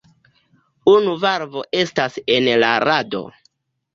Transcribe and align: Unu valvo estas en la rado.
Unu 0.93 1.11
valvo 1.25 1.61
estas 1.81 2.17
en 2.37 2.49
la 2.65 2.71
rado. 2.89 3.21